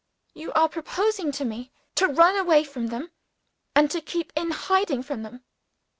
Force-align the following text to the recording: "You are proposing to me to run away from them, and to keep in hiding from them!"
"You 0.33 0.51
are 0.53 0.67
proposing 0.67 1.31
to 1.33 1.45
me 1.45 1.71
to 1.93 2.07
run 2.07 2.35
away 2.35 2.63
from 2.63 2.87
them, 2.87 3.11
and 3.75 3.91
to 3.91 4.01
keep 4.01 4.33
in 4.35 4.49
hiding 4.49 5.03
from 5.03 5.21
them!" 5.21 5.43